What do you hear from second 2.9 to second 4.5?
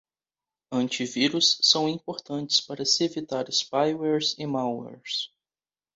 evitar spywares e